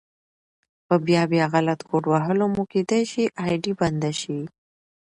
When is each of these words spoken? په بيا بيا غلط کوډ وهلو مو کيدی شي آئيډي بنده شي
په 0.87 0.95
بيا 1.07 1.23
بيا 1.31 1.45
غلط 1.55 1.79
کوډ 1.87 2.03
وهلو 2.09 2.45
مو 2.53 2.63
کيدی 2.71 3.01
شي 3.11 3.23
آئيډي 3.43 3.71
بنده 3.81 4.11
شي 4.21 4.39